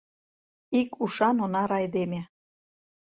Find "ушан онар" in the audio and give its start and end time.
1.03-1.71